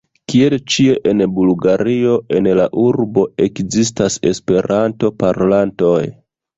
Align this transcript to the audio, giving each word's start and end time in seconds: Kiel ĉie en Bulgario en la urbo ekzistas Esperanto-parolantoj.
Kiel 0.31 0.53
ĉie 0.75 0.95
en 1.11 1.21
Bulgario 1.35 2.15
en 2.39 2.51
la 2.61 2.67
urbo 2.87 3.29
ekzistas 3.51 4.21
Esperanto-parolantoj. 4.35 5.99